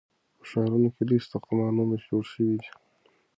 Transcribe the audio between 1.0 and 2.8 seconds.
لوی ساختمانونه جوړ شوي دي.